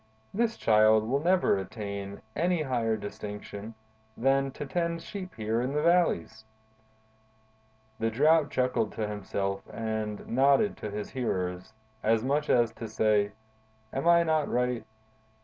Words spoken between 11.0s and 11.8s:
hearers,